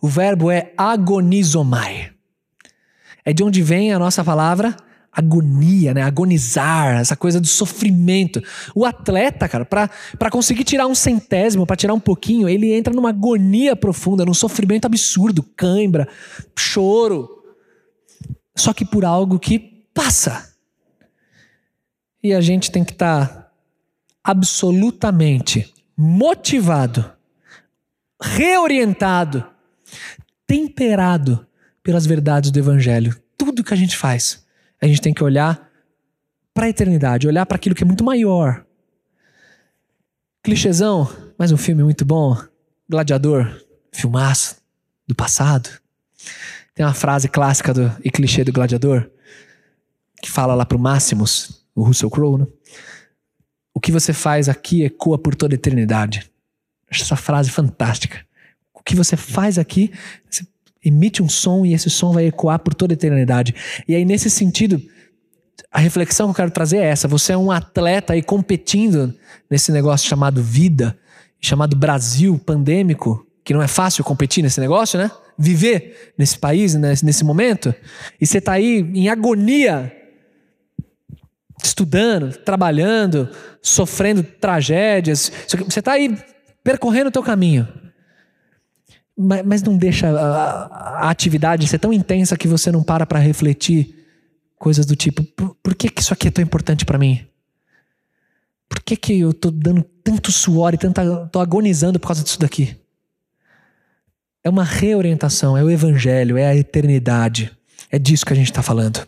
[0.02, 2.10] O verbo é agonizomai.
[3.24, 4.76] É de onde vem a nossa palavra
[5.12, 6.02] agonia, né?
[6.02, 8.42] Agonizar, essa coisa do sofrimento.
[8.74, 13.10] O atleta, cara, para conseguir tirar um centésimo, para tirar um pouquinho, ele entra numa
[13.10, 16.08] agonia profunda, num sofrimento absurdo, cãibra,
[16.58, 17.41] choro.
[18.56, 19.60] Só que por algo que
[19.94, 20.56] passa.
[22.24, 23.52] E a gente tem que estar tá
[24.24, 27.12] absolutamente motivado,
[28.22, 29.46] reorientado,
[30.46, 31.46] temperado
[31.82, 33.20] pelas verdades do evangelho.
[33.38, 34.46] Tudo que a gente faz
[34.82, 35.70] a gente tem que olhar
[36.54, 38.66] para a eternidade, olhar para aquilo que é muito maior.
[40.44, 42.36] Clichêzão, mas um filme muito bom.
[42.90, 44.58] Gladiador, filmaço
[45.08, 45.70] do passado.
[46.74, 49.10] Tem uma frase clássica do, e clichê do Gladiador
[50.22, 52.48] que fala lá pro Máximos, o Russell Crowe, né?
[53.74, 56.30] O que você faz aqui ecoa por toda a eternidade.
[56.90, 58.24] Acho essa frase fantástica.
[58.74, 59.92] O que você faz aqui,
[60.30, 60.46] você
[60.84, 63.56] emite um som e esse som vai ecoar por toda a eternidade.
[63.88, 64.82] E aí, nesse sentido,
[65.72, 69.16] a reflexão que eu quero trazer é essa: você é um atleta aí competindo
[69.50, 70.98] nesse negócio chamado vida,
[71.40, 75.10] chamado Brasil pandêmico, que não é fácil competir nesse negócio, né?
[75.42, 77.74] Viver nesse país, nesse, nesse momento,
[78.20, 79.92] e você está aí em agonia,
[81.64, 83.30] estudando, trabalhando,
[83.62, 86.18] sofrendo tragédias, você está aí
[86.64, 87.68] percorrendo o teu caminho
[89.22, 93.20] mas, mas não deixa a, a, atividade ser tão intensa que você não para para
[93.20, 93.96] refletir
[94.58, 97.26] coisas do tipo: por, por, que, que isso aqui é tão importante para mim?
[98.68, 102.40] Por que, que eu tô dando tanto suor e tanta, tô agonizando por causa disso
[102.40, 102.76] daqui?
[104.44, 107.52] É uma reorientação, é o evangelho, é a eternidade.
[107.92, 109.08] É disso que a gente está falando.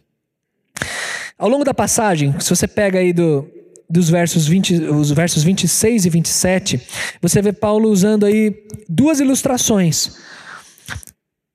[1.37, 3.49] Ao longo da passagem, se você pega aí do,
[3.89, 6.81] dos versos, 20, os versos 26 e 27,
[7.21, 10.17] você vê Paulo usando aí duas ilustrações.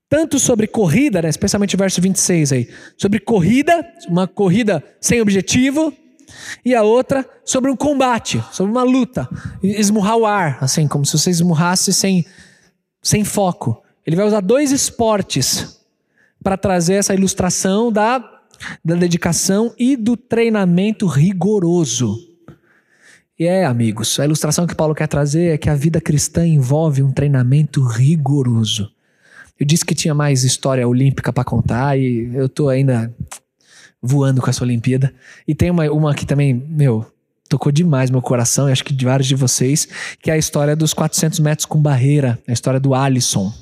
[0.08, 5.92] Tanto sobre corrida, né, especialmente o verso 26 aí, sobre corrida, uma corrida sem objetivo,
[6.64, 9.28] e a outra sobre um combate, sobre uma luta,
[9.62, 12.24] esmurrar o ar, assim, como se você esmurrasse sem,
[13.02, 13.82] sem foco.
[14.06, 15.80] Ele vai usar dois esportes
[16.42, 18.18] para trazer essa ilustração da,
[18.84, 22.16] da dedicação e do treinamento rigoroso.
[23.38, 27.02] E é, amigos, a ilustração que Paulo quer trazer é que a vida cristã envolve
[27.02, 28.90] um treinamento rigoroso.
[29.58, 33.14] Eu disse que tinha mais história olímpica para contar e eu tô ainda
[34.02, 35.12] voando com essa Olimpíada.
[35.46, 37.06] E tem uma, uma que também, meu,
[37.48, 39.88] tocou demais meu coração, e acho que de vários de vocês,
[40.20, 43.52] que é a história dos 400 metros com barreira, a história do Alisson.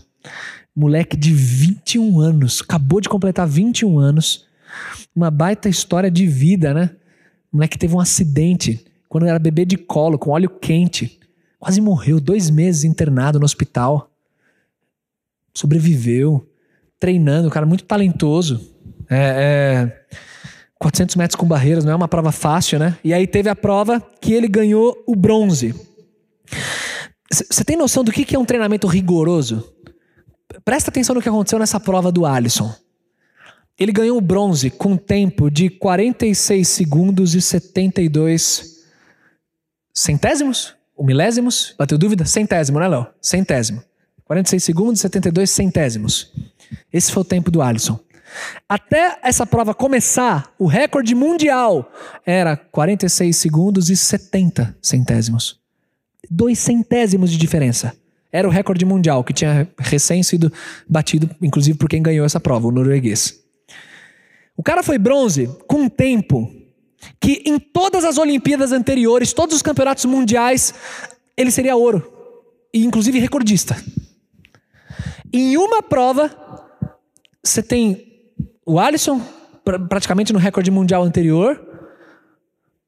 [0.75, 4.45] Moleque de 21 anos, acabou de completar 21 anos.
[5.15, 6.91] Uma baita história de vida, né?
[7.51, 11.19] Moleque teve um acidente quando era bebê de colo, com óleo quente.
[11.59, 14.11] Quase morreu, dois meses internado no hospital.
[15.55, 16.47] Sobreviveu,
[17.01, 18.61] treinando, um cara muito talentoso.
[19.09, 20.17] É, é,
[20.79, 22.99] 400 metros com barreiras não é uma prova fácil, né?
[23.03, 25.75] E aí teve a prova que ele ganhou o bronze.
[27.31, 29.73] Você tem noção do que é um treinamento rigoroso?
[30.65, 32.75] Presta atenção no que aconteceu nessa prova do Alisson.
[33.79, 38.85] Ele ganhou o bronze com tempo de 46 segundos e 72
[39.93, 40.75] centésimos?
[40.97, 41.75] Ou milésimos?
[41.79, 42.25] Bateu dúvida?
[42.25, 43.07] Centésimo, né, Léo?
[43.21, 43.83] Centésimo.
[44.25, 46.33] 46 segundos e 72 centésimos.
[46.93, 48.01] Esse foi o tempo do Alisson.
[48.69, 51.91] Até essa prova começar, o recorde mundial
[52.25, 55.61] era 46 segundos e 70 centésimos.
[56.31, 57.97] Dois centésimos de diferença.
[58.33, 60.53] Era o recorde mundial, que tinha recém sido
[60.89, 63.41] batido, inclusive por quem ganhou essa prova, o norueguês.
[64.57, 66.51] O cara foi bronze com um tempo
[67.21, 70.75] que em todas as Olimpíadas anteriores, todos os campeonatos mundiais,
[71.37, 72.13] ele seria ouro.
[72.73, 73.77] E inclusive recordista.
[75.33, 76.31] Em uma prova,
[77.43, 78.06] você tem
[78.67, 79.23] o Alisson,
[79.89, 81.63] praticamente no recorde mundial anterior.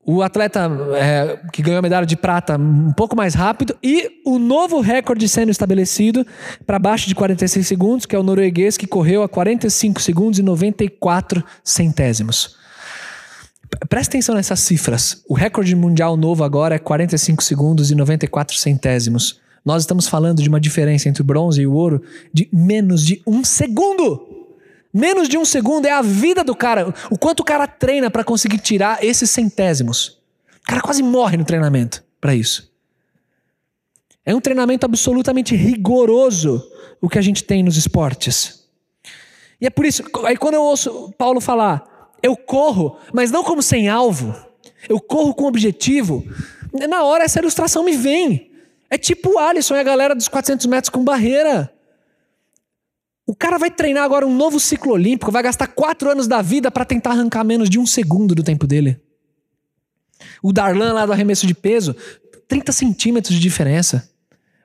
[0.04, 3.76] O atleta é, que ganhou a medalha de prata um pouco mais rápido.
[3.82, 6.26] E o novo recorde sendo estabelecido
[6.66, 10.42] para baixo de 46 segundos, que é o norueguês, que correu a 45 segundos e
[10.42, 12.56] 94 centésimos.
[13.88, 15.22] Presta atenção nessas cifras.
[15.28, 19.40] O recorde mundial novo agora é 45 segundos e 94 centésimos.
[19.64, 23.20] Nós estamos falando de uma diferença entre o bronze e o ouro de menos de
[23.26, 24.27] um segundo.
[24.92, 26.94] Menos de um segundo é a vida do cara.
[27.10, 30.18] O quanto o cara treina para conseguir tirar esses centésimos.
[30.62, 32.72] O cara quase morre no treinamento para isso.
[34.24, 36.62] É um treinamento absolutamente rigoroso
[37.00, 38.66] o que a gente tem nos esportes.
[39.60, 43.62] E é por isso, aí quando eu ouço Paulo falar, eu corro, mas não como
[43.62, 44.34] sem alvo,
[44.88, 46.24] eu corro com objetivo,
[46.88, 48.50] na hora essa ilustração me vem.
[48.90, 51.72] É tipo o Alisson e a galera dos 400 metros com barreira.
[53.28, 56.70] O cara vai treinar agora um novo ciclo olímpico, vai gastar quatro anos da vida
[56.70, 58.98] para tentar arrancar menos de um segundo do tempo dele.
[60.42, 61.94] O Darlan lá do arremesso de peso,
[62.48, 64.10] 30 centímetros de diferença.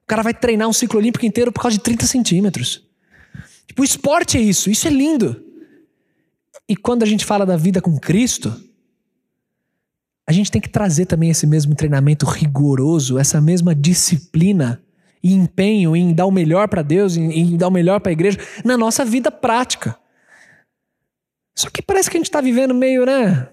[0.01, 2.87] O cara vai treinar um ciclo olímpico inteiro por causa de 30 centímetros.
[3.67, 5.43] Tipo, o esporte é isso, isso é lindo.
[6.65, 8.63] E quando a gente fala da vida com Cristo,
[10.25, 14.81] a gente tem que trazer também esse mesmo treinamento rigoroso, essa mesma disciplina
[15.23, 18.13] e empenho em dar o melhor para Deus, em, em, dar o melhor para a
[18.13, 19.95] igreja, na nossa vida prática.
[21.55, 23.47] Só que parece que a gente está vivendo meio, né?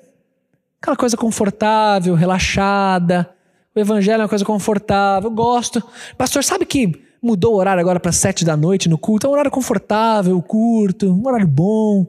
[0.83, 3.31] Aquela coisa confortável, relaxada.
[3.75, 5.83] O evangelho é uma coisa confortável, eu gosto.
[6.19, 9.27] Pastor, sabe que mudou o horário agora para sete da noite no culto?
[9.27, 12.07] É um horário confortável, curto, um horário bom.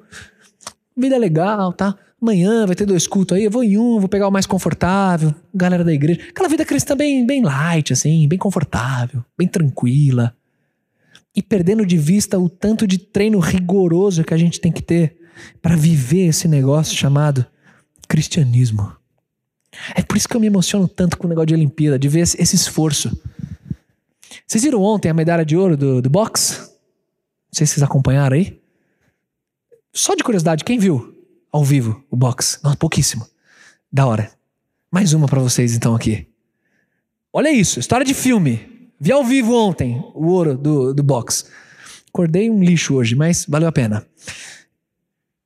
[0.97, 1.95] Vida legal, tá?
[2.21, 5.33] Amanhã vai ter dois cultos aí, eu vou em um, vou pegar o mais confortável,
[5.51, 6.21] galera da igreja.
[6.29, 10.35] Aquela vida cristã bem, bem light, assim, bem confortável, bem tranquila.
[11.35, 15.17] E perdendo de vista o tanto de treino rigoroso que a gente tem que ter
[15.61, 17.43] para viver esse negócio chamado
[18.07, 18.95] cristianismo.
[19.95, 22.19] É por isso que eu me emociono tanto com o negócio de Olimpíada, de ver
[22.19, 23.09] esse esforço.
[24.45, 26.59] Vocês viram ontem a medalha de ouro do, do boxe?
[26.59, 26.67] Não
[27.53, 28.61] sei se vocês acompanharam aí.
[29.91, 31.10] Só de curiosidade, quem viu?
[31.51, 32.59] Ao vivo, o box.
[32.63, 33.27] Nossa, pouquíssimo.
[33.91, 34.31] Da hora.
[34.89, 36.27] Mais uma para vocês então aqui.
[37.33, 38.89] Olha isso, história de filme.
[38.99, 41.45] Vi ao vivo ontem o ouro do, do box.
[42.09, 44.05] Acordei um lixo hoje, mas valeu a pena.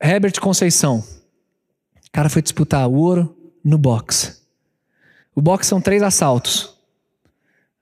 [0.02, 0.98] Herbert Conceição.
[0.98, 4.42] O cara foi disputar o ouro no box.
[5.34, 6.74] O box são três assaltos.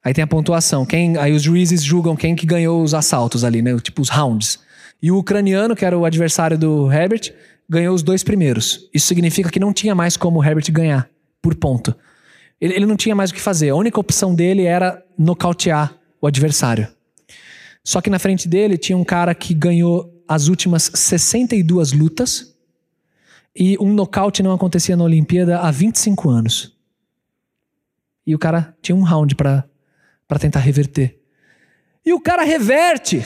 [0.02, 0.84] Aí tem a pontuação.
[0.84, 3.78] Quem, aí os juízes julgam quem que ganhou os assaltos ali, né?
[3.78, 4.58] Tipo os rounds.
[5.02, 7.32] E o ucraniano, que era o adversário do Herbert,
[7.68, 8.88] ganhou os dois primeiros.
[8.92, 11.08] Isso significa que não tinha mais como o Herbert ganhar
[11.40, 11.94] por ponto.
[12.60, 13.70] Ele, ele não tinha mais o que fazer.
[13.70, 16.88] A única opção dele era nocautear o adversário.
[17.82, 22.54] Só que na frente dele tinha um cara que ganhou as últimas 62 lutas
[23.54, 26.74] e um nocaute não acontecia na Olimpíada há 25 anos.
[28.26, 29.68] E o cara tinha um round para
[30.40, 31.20] tentar reverter.
[32.04, 33.22] E o cara reverte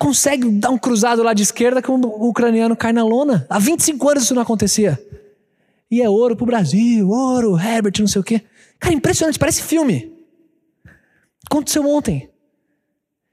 [0.00, 3.46] consegue dar um cruzado lá de esquerda que o ucraniano cai na lona.
[3.50, 4.98] Há 25 anos isso não acontecia.
[5.90, 8.40] E é ouro pro Brasil, ouro, Herbert, não sei o quê.
[8.78, 10.10] Cara, impressionante, parece filme.
[11.44, 12.30] Aconteceu ontem.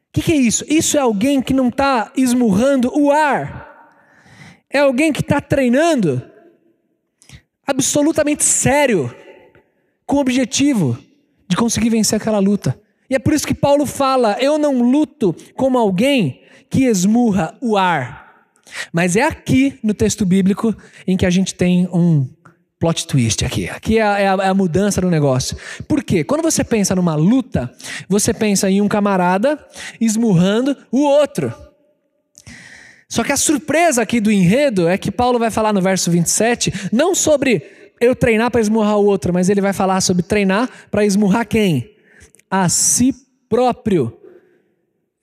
[0.09, 0.65] O que, que é isso?
[0.67, 3.65] Isso é alguém que não está esmurrando o ar.
[4.69, 6.21] É alguém que está treinando
[7.65, 9.15] absolutamente sério
[10.05, 10.97] com o objetivo
[11.47, 12.77] de conseguir vencer aquela luta.
[13.09, 17.77] E é por isso que Paulo fala: eu não luto como alguém que esmurra o
[17.77, 18.27] ar.
[18.91, 20.75] Mas é aqui no texto bíblico
[21.05, 22.27] em que a gente tem um
[22.79, 23.69] plot twist aqui.
[23.69, 25.57] Aqui é a, é a, é a mudança do negócio.
[25.87, 26.23] Por quê?
[26.23, 27.71] Quando você pensa numa luta,
[28.07, 29.57] você pensa em um camarada
[29.99, 31.53] esmurrando o outro.
[33.09, 36.89] Só que a surpresa aqui do enredo é que Paulo vai falar no verso 27
[36.91, 37.63] não sobre
[37.99, 41.95] eu treinar para esmurrar o outro, mas ele vai falar sobre treinar para esmurrar quem?
[42.51, 43.15] A si
[43.49, 44.16] próprio.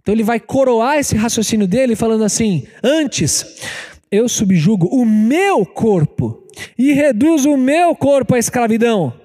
[0.05, 3.59] Então ele vai coroar esse raciocínio dele falando assim: antes
[4.11, 9.19] eu subjugo o meu corpo e reduzo o meu corpo à escravidão,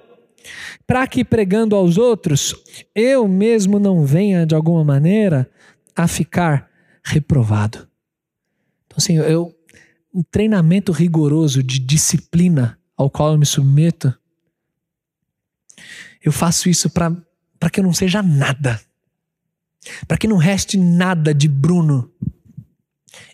[0.86, 2.54] para que pregando aos outros,
[2.94, 5.48] eu mesmo não venha de alguma maneira
[5.94, 6.70] a ficar
[7.04, 7.86] reprovado.
[8.86, 9.54] Então, assim, eu,
[10.10, 14.14] o treinamento rigoroso de disciplina ao qual eu me submeto,
[16.24, 18.80] eu faço isso para que eu não seja nada,
[20.06, 22.10] para que não reste nada de Bruno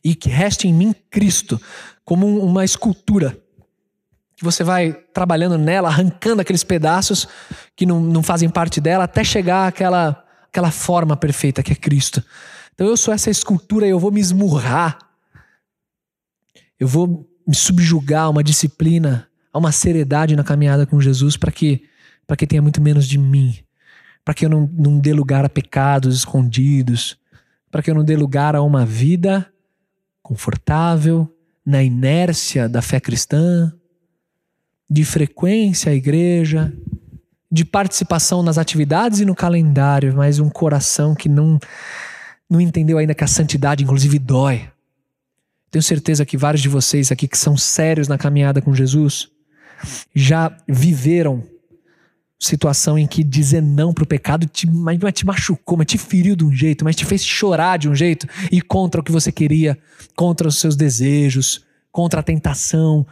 [0.02, 1.60] e que reste em mim Cristo
[2.04, 3.36] como uma escultura
[4.36, 7.26] que você vai trabalhando nela, arrancando aqueles pedaços
[7.74, 12.22] que não, não fazem parte dela, até chegar àquela, àquela forma perfeita que é Cristo.
[12.74, 14.98] Então eu sou essa escultura e eu vou me esmurrar,
[16.78, 21.50] eu vou me subjugar a uma disciplina, a uma seriedade na caminhada com Jesus para
[21.50, 21.84] que,
[22.36, 23.58] que tenha muito menos de mim,
[24.26, 27.16] para que eu não, não dê lugar a pecados escondidos,
[27.70, 29.46] para que eu não dê lugar a uma vida
[30.20, 31.32] confortável,
[31.64, 33.72] na inércia da fé cristã,
[34.90, 36.72] de frequência à igreja,
[37.50, 41.56] de participação nas atividades e no calendário, mas um coração que não,
[42.50, 44.68] não entendeu ainda que a santidade, inclusive, dói.
[45.70, 49.28] Tenho certeza que vários de vocês aqui que são sérios na caminhada com Jesus
[50.12, 51.44] já viveram
[52.38, 56.44] situação em que dizer não pro pecado te, mas te machucou, mas te feriu de
[56.44, 59.78] um jeito, mas te fez chorar de um jeito e contra o que você queria,
[60.14, 63.06] contra os seus desejos, contra a tentação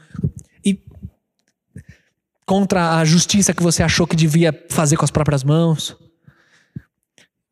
[2.47, 5.97] contra a justiça que você achou que devia fazer com as próprias mãos.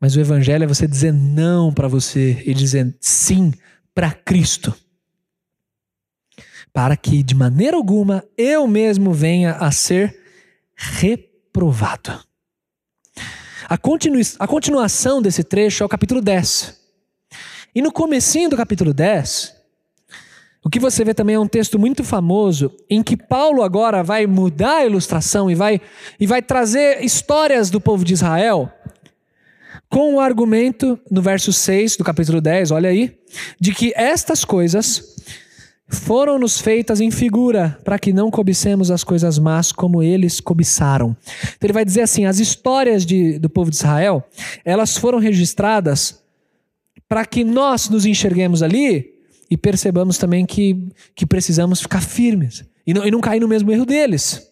[0.00, 3.52] Mas o evangelho é você dizer não para você e dizer sim
[3.94, 4.74] para Cristo.
[6.72, 10.18] Para que de maneira alguma eu mesmo venha a ser
[11.52, 12.18] reprovado.
[13.68, 16.80] A, continu a continuação desse trecho é o capítulo 10.
[17.74, 19.54] E no comecinho do capítulo 10,
[20.64, 24.26] o que você vê também é um texto muito famoso em que Paulo agora vai
[24.26, 25.80] mudar a ilustração e vai,
[26.18, 28.72] e vai trazer histórias do povo de Israel
[29.88, 33.18] com o argumento, no verso 6 do capítulo 10, olha aí,
[33.60, 35.16] de que estas coisas
[35.92, 41.16] foram-nos feitas em figura, para que não cobicemos as coisas más como eles cobiçaram.
[41.42, 44.24] Então ele vai dizer assim: as histórias de, do povo de Israel,
[44.64, 46.22] elas foram registradas
[47.08, 49.12] para que nós nos enxerguemos ali
[49.50, 53.70] e percebamos também que, que precisamos ficar firmes e não, e não cair no mesmo
[53.70, 54.50] erro deles.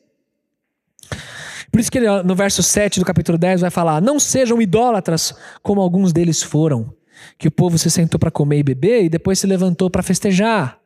[1.70, 5.34] Por isso que ele, no verso 7 do capítulo 10 vai falar: Não sejam idólatras
[5.62, 6.92] como alguns deles foram,
[7.38, 10.79] que o povo se sentou para comer e beber e depois se levantou para festejar.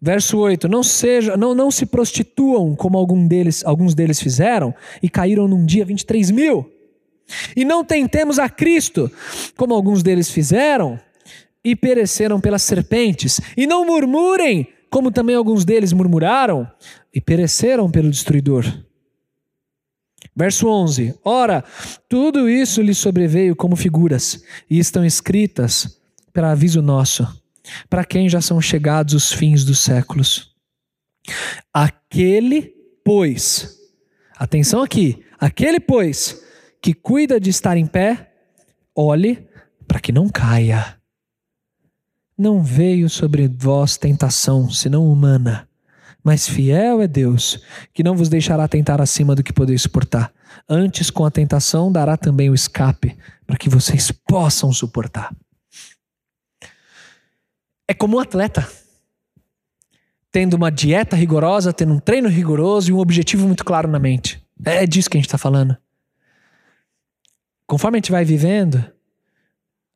[0.00, 5.08] Verso 8: Não seja, não, não se prostituam como algum deles, alguns deles fizeram e
[5.08, 6.70] caíram num dia 23 mil.
[7.56, 9.10] E não tentemos a Cristo,
[9.56, 11.00] como alguns deles fizeram
[11.64, 13.40] e pereceram pelas serpentes.
[13.56, 16.70] E não murmurem, como também alguns deles murmuraram
[17.12, 18.64] e pereceram pelo destruidor.
[20.36, 21.64] Verso 11: Ora,
[22.08, 25.98] tudo isso lhe sobreveio como figuras, e estão escritas
[26.32, 27.26] para aviso nosso,
[27.88, 30.54] para quem já são chegados os fins dos séculos.
[31.72, 32.74] Aquele,
[33.04, 33.78] pois,
[34.36, 36.42] atenção aqui, aquele, pois,
[36.80, 38.32] que cuida de estar em pé,
[38.94, 39.48] olhe
[39.88, 40.98] para que não caia.
[42.36, 45.68] Não veio sobre vós tentação, senão humana.
[46.22, 47.62] Mas fiel é Deus,
[47.92, 50.32] que não vos deixará tentar acima do que podeis suportar.
[50.68, 55.34] Antes, com a tentação, dará também o escape, para que vocês possam suportar.
[57.86, 58.66] É como um atleta,
[60.30, 64.42] tendo uma dieta rigorosa, tendo um treino rigoroso e um objetivo muito claro na mente.
[64.64, 65.76] É disso que a gente está falando.
[67.66, 68.84] Conforme a gente vai vivendo,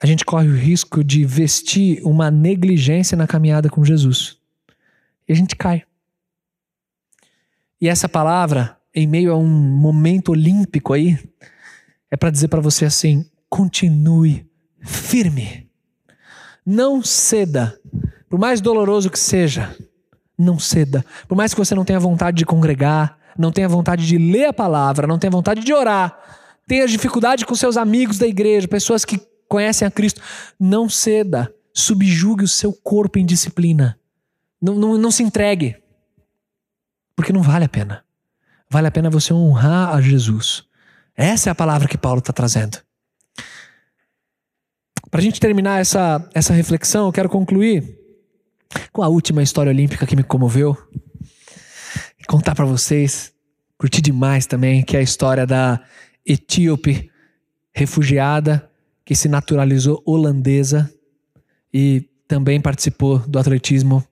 [0.00, 4.38] a gente corre o risco de vestir uma negligência na caminhada com Jesus.
[5.28, 5.84] E a gente cai.
[7.80, 11.18] E essa palavra, em meio a um momento olímpico aí,
[12.10, 14.48] é para dizer para você assim: continue
[14.80, 15.67] firme.
[16.70, 17.80] Não ceda.
[18.28, 19.74] Por mais doloroso que seja,
[20.36, 21.02] não ceda.
[21.26, 24.52] Por mais que você não tenha vontade de congregar, não tenha vontade de ler a
[24.52, 26.14] palavra, não tenha vontade de orar,
[26.66, 30.20] tenha dificuldade com seus amigos da igreja, pessoas que conhecem a Cristo,
[30.60, 33.98] não ceda, subjugue o seu corpo em disciplina.
[34.60, 35.74] Não, não, não se entregue.
[37.16, 38.04] Porque não vale a pena.
[38.68, 40.64] Vale a pena você honrar a Jesus.
[41.16, 42.76] Essa é a palavra que Paulo está trazendo.
[45.10, 47.98] Para a gente terminar essa, essa reflexão, eu quero concluir
[48.92, 50.76] com a última história olímpica que me comoveu.
[52.18, 53.32] E contar para vocês,
[53.78, 55.80] curti demais também, que é a história da
[56.26, 57.10] etíope
[57.72, 58.68] refugiada
[59.04, 60.92] que se naturalizou holandesa
[61.72, 64.04] e também participou do atletismo,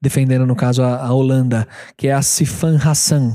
[0.00, 3.34] defendendo, no caso, a, a Holanda, que é a Sifan Hassan.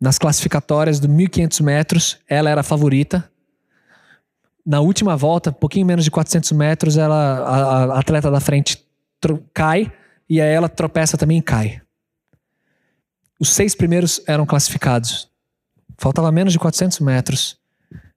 [0.00, 3.28] Nas classificatórias do 1.500 metros, ela era a favorita.
[4.66, 8.84] Na última volta, pouquinho menos de 400 metros, ela, a, a atleta da frente
[9.54, 9.92] cai
[10.28, 11.80] e aí ela tropeça também e cai.
[13.38, 15.30] Os seis primeiros eram classificados.
[15.96, 17.58] Faltava menos de 400 metros.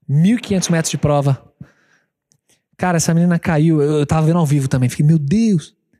[0.09, 1.43] 1.500 metros de prova.
[2.75, 3.81] Cara, essa menina caiu.
[3.81, 4.89] Eu, eu tava vendo ao vivo também.
[4.89, 5.75] Fiquei, meu Deus.
[5.93, 5.97] A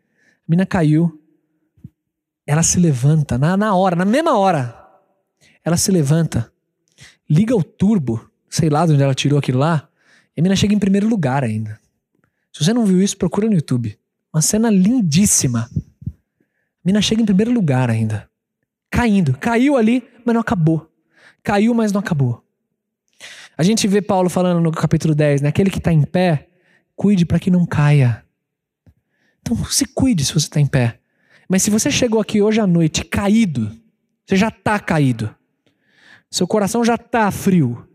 [0.47, 1.21] menina caiu.
[2.47, 4.79] Ela se levanta na, na hora, na mesma hora.
[5.63, 6.51] Ela se levanta,
[7.29, 9.88] liga o turbo, sei lá de onde ela tirou aquilo lá,
[10.39, 11.77] e a menina chega em primeiro lugar ainda.
[12.53, 13.99] Se você não viu isso, procura no YouTube.
[14.33, 15.69] Uma cena lindíssima.
[16.07, 16.11] A
[16.81, 18.29] menina chega em primeiro lugar ainda.
[18.89, 19.37] Caindo.
[19.37, 20.89] Caiu ali, mas não acabou.
[21.43, 22.41] Caiu, mas não acabou.
[23.57, 25.49] A gente vê Paulo falando no capítulo 10, né?
[25.49, 26.47] Aquele que está em pé,
[26.95, 28.23] cuide para que não caia.
[29.41, 31.01] Então se cuide se você está em pé.
[31.49, 33.77] Mas se você chegou aqui hoje à noite caído,
[34.25, 35.35] você já está caído.
[36.31, 37.85] Seu coração já está frio.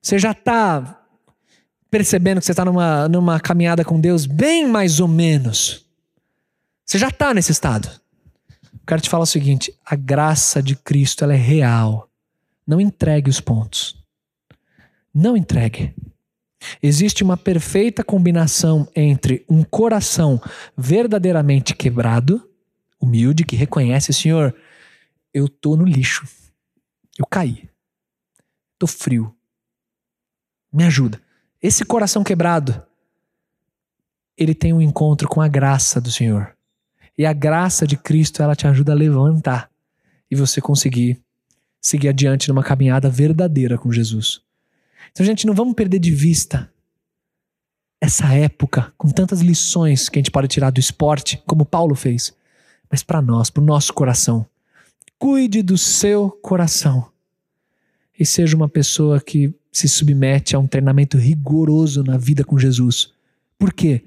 [0.00, 1.02] Você já está
[1.96, 5.86] percebendo que você está numa, numa caminhada com Deus bem mais ou menos.
[6.84, 7.88] Você já está nesse estado.
[8.86, 12.10] Quero te falar o seguinte: a graça de Cristo ela é real.
[12.66, 13.96] Não entregue os pontos.
[15.14, 15.94] Não entregue.
[16.82, 20.38] Existe uma perfeita combinação entre um coração
[20.76, 22.46] verdadeiramente quebrado,
[23.00, 24.54] humilde, que reconhece, Senhor,
[25.32, 26.28] eu tô no lixo.
[27.18, 27.70] Eu caí.
[28.78, 29.34] Tô frio.
[30.70, 31.24] Me ajuda.
[31.66, 32.80] Esse coração quebrado,
[34.38, 36.56] ele tem um encontro com a graça do Senhor.
[37.18, 39.68] E a graça de Cristo, ela te ajuda a levantar
[40.30, 41.20] e você conseguir
[41.82, 44.42] seguir adiante numa caminhada verdadeira com Jesus.
[45.10, 46.72] Então, gente, não vamos perder de vista
[48.00, 52.32] essa época com tantas lições que a gente pode tirar do esporte, como Paulo fez,
[52.88, 54.46] mas para nós, para o nosso coração.
[55.18, 57.10] Cuide do seu coração
[58.18, 63.12] e seja uma pessoa que se submete a um treinamento rigoroso na vida com Jesus.
[63.58, 64.04] Por quê?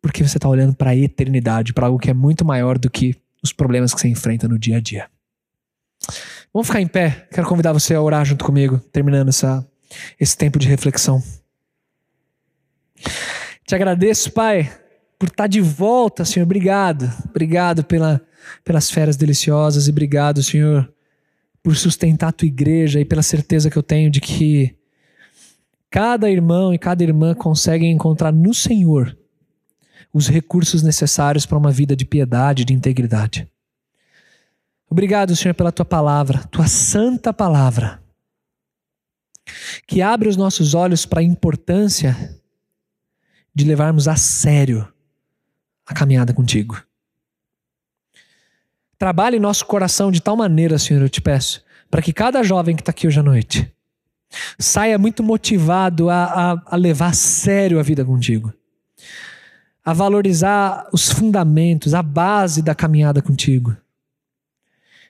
[0.00, 3.14] Porque você está olhando para a eternidade, para algo que é muito maior do que
[3.42, 5.08] os problemas que você enfrenta no dia a dia.
[6.52, 7.28] Vamos ficar em pé.
[7.30, 9.66] Quero convidar você a orar junto comigo, terminando essa,
[10.18, 11.22] esse tempo de reflexão.
[13.66, 14.72] Te agradeço, Pai,
[15.18, 16.44] por estar de volta, Senhor.
[16.44, 17.10] Obrigado.
[17.28, 18.20] Obrigado pela,
[18.64, 20.90] pelas férias deliciosas e obrigado, Senhor,
[21.66, 24.76] por sustentar a tua igreja e pela certeza que eu tenho de que
[25.90, 29.18] cada irmão e cada irmã conseguem encontrar no Senhor
[30.12, 33.50] os recursos necessários para uma vida de piedade, de integridade.
[34.88, 38.00] Obrigado, Senhor, pela tua palavra, tua santa palavra,
[39.88, 42.40] que abre os nossos olhos para a importância
[43.52, 44.86] de levarmos a sério
[45.84, 46.80] a caminhada contigo.
[48.98, 52.82] Trabalhe nosso coração de tal maneira, Senhor, eu te peço, para que cada jovem que
[52.82, 53.72] está aqui hoje à noite
[54.58, 58.52] saia muito motivado a, a, a levar a sério a vida contigo,
[59.84, 63.76] a valorizar os fundamentos, a base da caminhada contigo,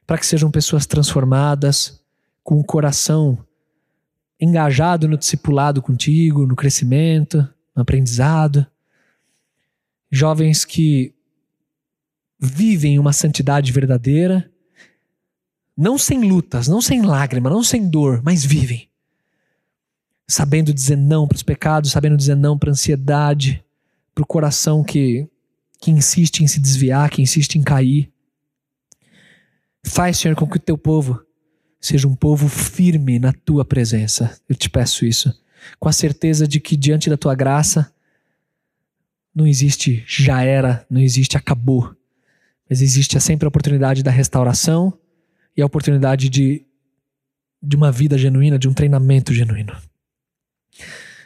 [0.07, 2.01] para que sejam pessoas transformadas,
[2.43, 3.45] com o coração
[4.41, 7.39] engajado no discipulado contigo, no crescimento,
[7.74, 8.66] no aprendizado.
[10.11, 11.15] Jovens que
[12.39, 14.51] vivem uma santidade verdadeira,
[15.76, 18.89] não sem lutas, não sem lágrima, não sem dor, mas vivem.
[20.28, 23.64] Sabendo dizer não para os pecados, sabendo dizer não para a ansiedade,
[24.14, 25.28] para o coração que,
[25.80, 28.11] que insiste em se desviar, que insiste em cair.
[29.84, 31.22] Faz, Senhor, com que o teu povo
[31.78, 34.37] seja um povo firme na tua presença.
[34.49, 35.32] Eu te peço isso,
[35.78, 37.93] com a certeza de que diante da tua graça
[39.34, 41.95] não existe já era, não existe acabou
[42.68, 44.92] mas existe sempre a oportunidade da restauração
[45.56, 46.64] e a oportunidade de,
[47.62, 49.76] de uma vida genuína, de um treinamento genuíno.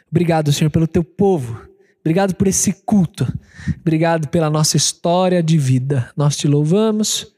[0.09, 1.67] Obrigado, Senhor, pelo teu povo.
[2.01, 3.25] Obrigado por esse culto.
[3.79, 6.11] Obrigado pela nossa história de vida.
[6.15, 7.33] Nós te louvamos,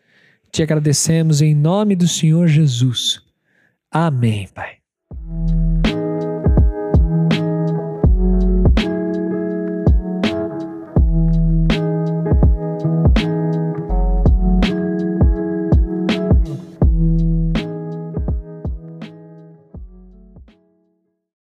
[0.52, 3.20] Te agradecemos em nome do Senhor Jesus.
[3.92, 4.78] Amém, Pai.